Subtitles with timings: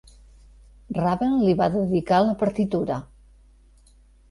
[0.99, 2.99] Ravel li va dedicar la partitura.